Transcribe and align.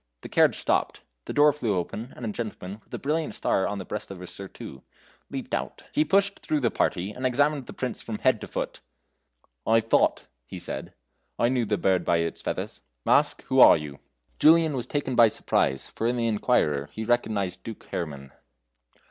The 0.21 0.29
carriage 0.29 0.57
stopped. 0.57 1.03
The 1.25 1.33
door 1.33 1.53
flew 1.53 1.75
open, 1.77 2.11
and 2.15 2.25
a 2.25 2.29
gentleman, 2.31 2.79
with 2.83 2.91
a 2.91 2.97
brilliant 2.97 3.35
star 3.35 3.67
on 3.67 3.77
the 3.77 3.85
breast 3.85 4.09
of 4.09 4.19
his 4.19 4.31
surtout, 4.31 4.81
leaped 5.29 5.53
out. 5.53 5.83
He 5.93 6.03
pushed 6.03 6.39
through 6.39 6.61
the 6.61 6.71
party, 6.71 7.11
and 7.11 7.23
examined 7.23 7.67
the 7.67 7.73
Prince 7.73 8.01
from 8.01 8.17
head 8.17 8.41
to 8.41 8.47
foot. 8.47 8.79
"I 9.63 9.79
thought," 9.79 10.27
he 10.47 10.57
said, 10.57 10.95
"I 11.37 11.49
knew 11.49 11.65
the 11.65 11.77
bird 11.77 12.03
by 12.03 12.17
his 12.17 12.41
feathers. 12.41 12.81
Mask, 13.05 13.43
who 13.43 13.59
are 13.59 13.77
you?" 13.77 13.99
Julian 14.39 14.75
was 14.75 14.87
taken 14.87 15.13
by 15.13 15.27
surprise, 15.27 15.85
for 15.95 16.07
in 16.07 16.17
the 16.17 16.25
inquirer 16.27 16.89
he 16.91 17.05
recognized 17.05 17.61
Duke 17.61 17.83
Herrman. 17.91 18.31